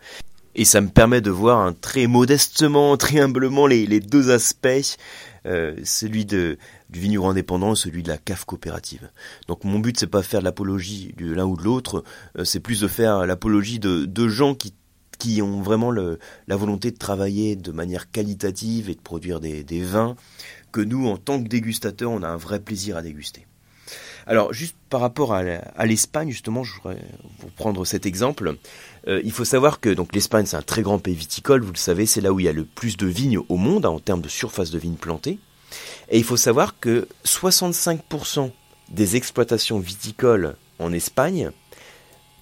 Et 0.56 0.64
ça 0.64 0.80
me 0.80 0.88
permet 0.88 1.20
de 1.20 1.30
voir 1.30 1.72
très 1.80 2.06
modestement, 2.06 2.96
très 2.96 3.20
humblement 3.20 3.66
les, 3.66 4.00
deux 4.00 4.30
aspects, 4.30 4.96
celui 5.44 6.24
de, 6.24 6.58
du 6.90 7.00
vigneron 7.00 7.30
indépendant 7.30 7.72
et 7.72 7.76
celui 7.76 8.02
de 8.02 8.08
la 8.08 8.18
CAF 8.18 8.44
coopérative. 8.44 9.10
Donc 9.48 9.64
mon 9.64 9.78
but 9.78 9.98
c'est 9.98 10.06
pas 10.06 10.22
faire 10.22 10.42
l'apologie 10.42 11.14
de 11.16 11.32
l'un 11.32 11.44
ou 11.44 11.56
de 11.56 11.62
l'autre, 11.62 12.04
euh, 12.38 12.44
c'est 12.44 12.60
plus 12.60 12.80
de 12.80 12.88
faire 12.88 13.26
l'apologie 13.26 13.78
de, 13.78 14.04
de 14.04 14.28
gens 14.28 14.54
qui 14.54 14.74
qui 15.18 15.40
ont 15.40 15.62
vraiment 15.62 15.92
la 15.92 16.56
volonté 16.56 16.90
de 16.90 16.98
travailler 16.98 17.56
de 17.56 17.72
manière 17.72 18.10
qualitative 18.10 18.90
et 18.90 18.94
de 18.94 19.00
produire 19.00 19.40
des, 19.40 19.64
des 19.64 19.80
vins 19.80 20.14
que 20.72 20.82
nous, 20.82 21.06
en 21.08 21.16
tant 21.16 21.42
que 21.42 21.48
dégustateurs, 21.48 22.10
on 22.10 22.22
a 22.22 22.28
un 22.28 22.36
vrai 22.36 22.60
plaisir 22.60 22.98
à 22.98 23.02
déguster. 23.02 23.46
Alors, 24.26 24.52
juste 24.52 24.74
par 24.90 25.00
rapport 25.00 25.34
à 25.34 25.86
l'Espagne, 25.86 26.30
justement, 26.30 26.64
je 26.64 26.74
voudrais 26.74 26.98
vous 27.38 27.48
prendre 27.56 27.84
cet 27.84 28.06
exemple. 28.06 28.56
Euh, 29.06 29.20
il 29.24 29.30
faut 29.30 29.44
savoir 29.44 29.78
que 29.78 29.94
l'Espagne, 30.12 30.46
c'est 30.46 30.56
un 30.56 30.62
très 30.62 30.82
grand 30.82 30.98
pays 30.98 31.14
viticole, 31.14 31.62
vous 31.62 31.72
le 31.72 31.78
savez, 31.78 32.06
c'est 32.06 32.20
là 32.20 32.32
où 32.32 32.40
il 32.40 32.46
y 32.46 32.48
a 32.48 32.52
le 32.52 32.64
plus 32.64 32.96
de 32.96 33.06
vignes 33.06 33.38
au 33.48 33.56
monde 33.56 33.86
hein, 33.86 33.90
en 33.90 34.00
termes 34.00 34.22
de 34.22 34.28
surface 34.28 34.72
de 34.72 34.78
vignes 34.78 34.96
plantées. 34.96 35.38
Et 36.10 36.18
il 36.18 36.24
faut 36.24 36.36
savoir 36.36 36.78
que 36.80 37.06
65% 37.24 38.50
des 38.90 39.16
exploitations 39.16 39.78
viticoles 39.78 40.56
en 40.78 40.92
Espagne 40.92 41.50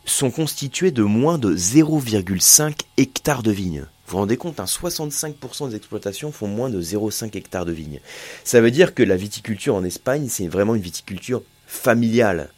sont 0.06 0.30
constituées 0.30 0.90
de 0.90 1.02
moins 1.02 1.38
de 1.38 1.54
0,5 1.54 2.80
hectares 2.96 3.42
de 3.42 3.50
vignes. 3.50 3.86
Vous 4.06 4.12
vous 4.12 4.18
rendez 4.18 4.36
compte, 4.36 4.58
65% 4.58 5.64
hein, 5.64 5.68
des 5.68 5.76
exploitations 5.76 6.30
font 6.30 6.46
moins 6.46 6.68
de 6.68 6.80
0,5 6.80 7.36
hectares 7.36 7.64
de 7.64 7.72
vignes. 7.72 8.00
Ça 8.42 8.60
veut 8.60 8.70
dire 8.70 8.94
que 8.94 9.02
la 9.02 9.16
viticulture 9.16 9.74
en 9.74 9.84
Espagne, 9.84 10.28
c'est 10.28 10.46
vraiment 10.46 10.74
une 10.74 10.82
viticulture 10.82 11.42
familiale. 11.74 12.48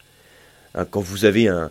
Hein, 0.77 0.87
quand 0.89 1.01
vous 1.01 1.25
avez 1.25 1.49
un, 1.49 1.71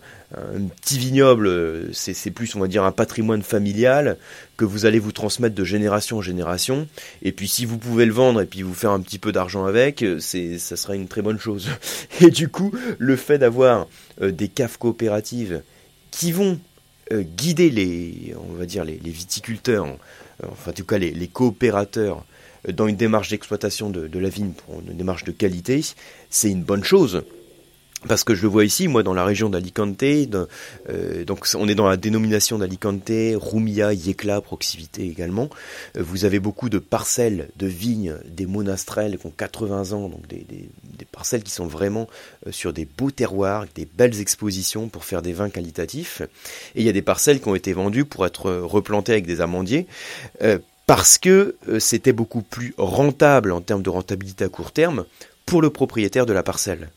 petit 0.81 0.97
vignoble, 0.97 1.93
c'est 1.93 2.31
plus, 2.31 2.55
on 2.55 2.59
va 2.59 2.67
dire, 2.67 2.83
un 2.83 2.91
patrimoine 2.91 3.41
familial 3.41 4.17
que 4.57 4.65
vous 4.65 4.85
allez 4.85 4.99
vous 4.99 5.13
transmettre 5.13 5.55
de 5.55 5.63
génération 5.63 6.17
en 6.17 6.21
génération. 6.21 6.87
Et 7.21 7.31
puis, 7.31 7.47
si 7.47 7.65
vous 7.65 7.77
pouvez 7.77 8.05
le 8.05 8.11
vendre 8.11 8.41
et 8.41 8.45
puis 8.45 8.61
vous 8.61 8.73
faire 8.73 8.91
un 8.91 8.99
petit 8.99 9.19
peu 9.19 9.31
d'argent 9.31 9.65
avec, 9.65 10.03
c'est, 10.19 10.57
ça 10.57 10.75
sera 10.75 10.95
une 10.95 11.07
très 11.07 11.21
bonne 11.21 11.39
chose. 11.39 11.69
Et 12.21 12.31
du 12.31 12.49
coup, 12.49 12.73
le 12.97 13.15
fait 13.15 13.37
d'avoir 13.37 13.87
euh, 14.21 14.31
des 14.31 14.49
caves 14.49 14.77
coopératives 14.77 15.61
qui 16.11 16.33
vont 16.33 16.59
euh, 17.13 17.21
guider 17.21 17.69
les, 17.69 18.35
on 18.49 18.53
va 18.55 18.65
dire, 18.65 18.83
les, 18.83 18.97
viticulteurs, 18.97 19.85
euh, 19.85 20.47
enfin, 20.51 20.71
en 20.71 20.73
tout 20.73 20.85
cas, 20.85 20.97
les, 20.97 21.27
coopérateurs 21.27 22.25
dans 22.73 22.87
une 22.87 22.95
démarche 22.97 23.29
d'exploitation 23.29 23.89
de, 23.89 24.07
de 24.07 24.19
la 24.19 24.29
vigne 24.29 24.51
pour 24.51 24.81
une 24.81 24.97
démarche 24.97 25.23
de 25.23 25.31
qualité, 25.31 25.81
c'est 26.29 26.49
une 26.49 26.63
bonne 26.63 26.83
chose 26.83 27.23
parce 28.07 28.23
que 28.23 28.35
je 28.35 28.41
le 28.43 28.47
vois 28.47 28.65
ici, 28.65 28.87
moi, 28.87 29.03
dans 29.03 29.13
la 29.13 29.25
région 29.25 29.49
d'Alicante, 29.49 30.03
euh, 30.03 31.25
donc 31.25 31.47
on 31.55 31.67
est 31.67 31.75
dans 31.75 31.87
la 31.87 31.97
dénomination 31.97 32.57
d'Alicante, 32.57 33.09
Rumia, 33.09 33.93
Yecla, 33.93 34.41
proximité 34.41 35.03
également. 35.03 35.49
Euh, 35.97 36.03
vous 36.03 36.25
avez 36.25 36.39
beaucoup 36.39 36.69
de 36.69 36.79
parcelles 36.79 37.49
de 37.57 37.67
vignes, 37.67 38.15
des 38.27 38.45
monastrelles 38.45 39.17
qui 39.17 39.25
ont 39.25 39.33
80 39.35 39.93
ans, 39.93 40.09
donc 40.09 40.27
des, 40.27 40.45
parcelles 41.11 41.43
qui 41.43 41.51
sont 41.51 41.67
vraiment 41.67 42.07
euh, 42.45 42.51
sur 42.51 42.73
des 42.73 42.85
beaux 42.85 43.11
terroirs, 43.11 43.61
avec 43.61 43.75
des 43.75 43.85
belles 43.85 44.19
expositions 44.19 44.87
pour 44.87 45.05
faire 45.05 45.21
des 45.21 45.33
vins 45.33 45.49
qualitatifs. 45.49 46.21
Et 46.75 46.81
il 46.81 46.85
y 46.85 46.89
a 46.89 46.93
des 46.93 47.01
parcelles 47.01 47.41
qui 47.41 47.47
ont 47.47 47.55
été 47.55 47.73
vendues 47.73 48.05
pour 48.05 48.25
être 48.25 48.51
replantées 48.51 49.13
avec 49.13 49.25
des 49.25 49.41
amandiers. 49.41 49.87
parce 50.85 51.17
que 51.17 51.55
c'était 51.79 52.13
beaucoup 52.13 52.41
plus 52.41 52.75
rentable 52.77 53.51
en 53.51 53.61
termes 53.61 53.81
de 53.81 53.89
rentabilité 53.89 54.43
à 54.43 54.49
court 54.49 54.71
terme 54.71 55.05
pour 55.45 55.61
le 55.61 55.69
propriétaire 55.69 56.25
de 56.25 56.33
la 56.33 56.43
parcelle. 56.43 56.89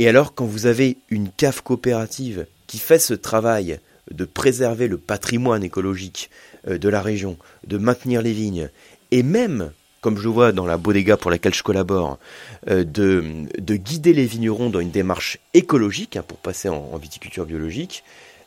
Et 0.00 0.08
alors, 0.08 0.34
quand 0.34 0.46
vous 0.46 0.64
avez 0.64 0.96
une 1.10 1.30
cave 1.30 1.62
coopérative 1.62 2.46
qui 2.66 2.78
fait 2.78 2.98
ce 2.98 3.12
travail 3.12 3.80
de 4.10 4.24
préserver 4.24 4.88
le 4.88 4.96
patrimoine 4.96 5.62
écologique 5.62 6.30
euh, 6.66 6.78
de 6.78 6.88
la 6.88 7.02
région, 7.02 7.36
de 7.66 7.76
maintenir 7.76 8.22
les 8.22 8.32
vignes, 8.32 8.70
et 9.10 9.22
même, 9.22 9.72
comme 10.00 10.16
je 10.16 10.26
vois 10.26 10.52
dans 10.52 10.64
la 10.64 10.78
bodega 10.78 11.18
pour 11.18 11.30
laquelle 11.30 11.52
je 11.52 11.62
collabore, 11.62 12.18
euh, 12.70 12.82
de, 12.82 13.22
de 13.58 13.76
guider 13.76 14.14
les 14.14 14.24
vignerons 14.24 14.70
dans 14.70 14.80
une 14.80 14.90
démarche 14.90 15.36
écologique, 15.52 16.16
hein, 16.16 16.24
pour 16.26 16.38
passer 16.38 16.70
en, 16.70 16.96
viticulture 16.96 17.44
biologique, 17.44 18.02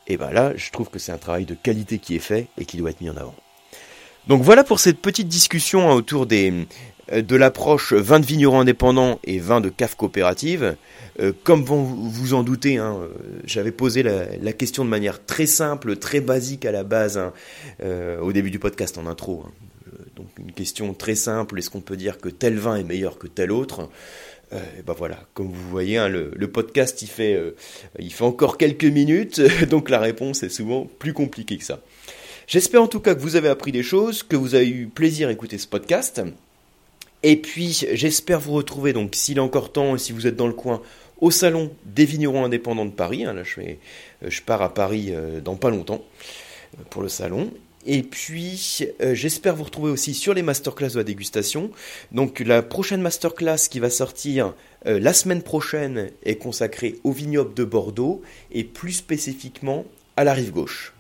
et 0.08 0.18
bien 0.18 0.32
là, 0.32 0.54
je 0.56 0.72
trouve 0.72 0.90
que 0.90 0.98
c'est 0.98 1.12
un 1.12 1.20
travail 1.20 1.46
de 1.46 1.54
qualité 1.54 2.00
qui 2.00 2.16
est 2.16 2.20
fait 2.20 2.48
et 2.58 2.66
qui 2.66 2.78
doit 2.78 2.90
être 2.90 3.02
mis 3.02 3.12
en 3.12 3.18
avant. 3.18 3.36
Donc 4.28 4.42
voilà 4.42 4.64
pour 4.64 4.80
cette 4.80 5.00
petite 5.00 5.28
discussion 5.28 5.92
hein, 5.92 5.94
autour 5.94 6.26
des, 6.26 6.66
de 7.12 7.36
l'approche 7.36 7.94
vin 7.94 8.20
de 8.20 8.26
vignerons 8.26 8.62
indépendants 8.62 9.20
et 9.24 9.40
vin 9.40 9.62
de 9.62 9.70
cave 9.70 9.96
coopérative. 9.96 10.76
Euh, 11.20 11.32
comme 11.44 11.64
vous 11.64 12.10
vous 12.10 12.34
en 12.34 12.44
doutez, 12.44 12.78
hein, 12.78 12.98
euh, 13.02 13.10
j'avais 13.46 13.72
posé 13.72 14.04
la, 14.04 14.54
question 14.54 14.84
de 14.84 14.90
manière 14.90 15.24
très 15.26 15.46
simple, 15.46 15.98
très 15.98 16.22
basique 16.22 16.66
à 16.66 16.72
la 16.72 16.84
base, 16.84 17.18
hein, 17.18 17.34
euh, 17.84 18.20
au 18.20 18.34
début 18.34 18.52
du 18.52 18.60
podcast 18.60 18.98
en 18.98 19.06
intro. 19.06 19.44
Hein. 19.46 19.52
Donc 20.16 20.28
une 20.40 20.52
question 20.52 20.94
très 20.94 21.16
simple, 21.16 21.60
est-ce 21.60 21.70
qu'on 21.70 21.82
peut 21.82 21.98
dire 21.98 22.18
que 22.18 22.30
tel 22.30 22.58
vin 22.58 22.76
est 22.76 22.84
meilleur 22.84 23.18
que 23.18 23.28
tel 23.28 23.52
autre? 23.52 23.90
Ben 24.86 24.94
voilà, 24.96 25.20
comme 25.34 25.48
vous 25.48 25.70
voyez, 25.72 26.08
le, 26.10 26.32
le, 26.36 26.48
podcast 26.48 27.02
il 27.02 27.08
fait, 27.08 27.42
il 27.98 28.14
fait 28.14 28.24
encore 28.24 28.60
quelques 28.60 28.86
minutes, 28.86 29.42
donc 29.72 29.90
la 29.90 29.98
réponse 29.98 30.44
est 30.44 30.50
souvent 30.50 30.88
plus 31.00 31.12
compliquée 31.12 31.58
que 31.58 31.64
ça. 31.64 31.82
J'espère 32.46 32.84
en 32.84 32.88
tout 32.88 33.00
cas 33.00 33.16
que 33.16 33.20
vous 33.20 33.36
avez 33.36 33.50
appris 33.50 33.72
des 33.72 33.82
choses, 33.82 34.22
que 34.22 34.36
vous 34.36 34.54
avez 34.54 34.70
eu 34.70 34.86
plaisir 34.86 35.30
à 35.30 35.32
écouter 35.32 35.58
ce 35.58 35.66
podcast. 35.66 36.22
Et 37.24 37.38
puis, 37.38 37.86
j'espère 37.94 38.40
vous 38.40 38.54
retrouver, 38.54 38.94
donc 38.94 39.16
s'il 39.16 39.38
est 39.38 39.42
encore 39.42 39.72
temps, 39.72 39.98
si 39.98 40.12
vous 40.12 40.28
êtes 40.28 40.36
dans 40.36 40.48
le 40.48 40.54
coin, 40.54 40.82
au 41.22 41.32
salon 41.32 41.72
des 41.86 42.06
vignerons 42.06 42.44
indépendants 42.44 42.86
de 42.86 42.92
Paris. 42.92 43.24
Hein, 43.24 43.34
là, 43.34 43.44
je, 43.44 43.62
je, 44.28 44.42
pars 44.42 44.62
à 44.62 44.74
Paris 44.74 45.14
dans 45.44 45.56
pas 45.56 45.70
longtemps 45.70 46.04
pour 46.90 47.02
le 47.02 47.10
salon. 47.10 47.52
Et 47.86 48.02
puis, 48.02 48.88
euh, 49.02 49.14
j'espère 49.14 49.56
vous 49.56 49.66
retrouver 49.66 49.92
aussi 49.92 50.14
sur 50.14 50.34
les 50.34 50.42
masterclass 50.42 50.90
de 50.90 50.98
la 50.98 51.04
dégustation. 51.04 51.70
Donc, 52.12 52.40
la 52.40 52.62
prochaine 52.62 53.02
masterclass 53.02 53.68
qui 53.70 53.80
va 53.80 53.90
sortir 53.90 54.54
euh, 54.86 55.00
la 55.00 55.14
semaine 55.14 55.42
prochaine 55.42 56.12
est 56.24 56.38
consacrée 56.38 57.00
au 57.04 57.12
vignoble 57.12 57.54
de 57.54 57.66
Bordeaux 57.66 58.22
et 58.52 58.64
plus 58.64 58.94
spécifiquement 58.94 59.86
à 60.16 60.24
la 60.24 60.34
rive 60.34 60.52
gauche. 60.52 60.94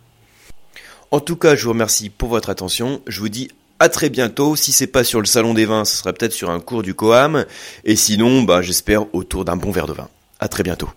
En 1.11 1.19
tout 1.19 1.37
cas, 1.37 1.55
je 1.55 1.63
vous 1.63 1.71
remercie 1.71 2.09
pour 2.09 2.29
votre 2.29 2.49
attention. 2.49 3.01
Je 3.07 3.19
vous 3.19 3.29
dis 3.29 3.49
à 3.83 3.89
très 3.89 4.09
bientôt. 4.09 4.55
Si 4.55 4.71
c'est 4.71 4.87
pas 4.87 5.03
sur 5.03 5.19
le 5.19 5.25
salon 5.25 5.53
des 5.53 5.65
vins, 5.65 5.83
ce 5.83 5.97
sera 5.97 6.13
peut-être 6.13 6.31
sur 6.31 6.49
un 6.49 6.61
cours 6.61 6.83
du 6.83 6.93
Coam. 6.93 7.45
Et 7.83 7.97
sinon, 7.97 8.43
bah, 8.43 8.61
j'espère 8.61 9.13
autour 9.13 9.43
d'un 9.43 9.57
bon 9.57 9.71
verre 9.71 9.87
de 9.87 9.93
vin. 9.93 10.07
À 10.39 10.47
très 10.47 10.63
bientôt. 10.63 10.89